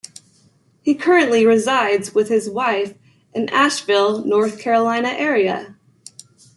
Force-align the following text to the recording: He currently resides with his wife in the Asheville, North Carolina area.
He 0.81 0.95
currently 0.95 1.45
resides 1.45 2.15
with 2.15 2.27
his 2.29 2.49
wife 2.49 2.95
in 3.35 3.45
the 3.45 3.53
Asheville, 3.53 4.25
North 4.25 4.57
Carolina 4.59 5.09
area. 5.09 5.75